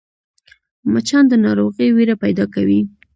[0.93, 2.79] مچان د ناروغۍ وېره پیدا کوي